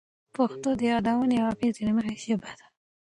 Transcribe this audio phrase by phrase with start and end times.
[0.35, 2.65] پښتو د یادونې او اغیزې له مخې ژبه ده.